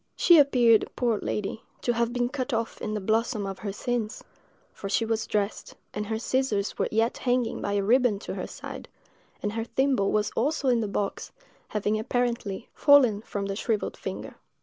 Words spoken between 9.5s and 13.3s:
her thimble was also in the box, having, apparently, fallen